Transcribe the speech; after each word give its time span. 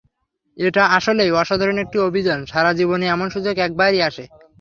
এটা 0.57 0.83
আসলেই 0.97 1.31
অসাধারণ 1.33 1.77
একটি 1.77 1.97
অভিযান, 1.99 2.39
সারা 2.45 2.71
জীবনে 2.73 3.05
এমন 3.07 3.27
সুযোগ 3.29 3.55
একবারই 3.59 3.99
আসে। 4.09 4.23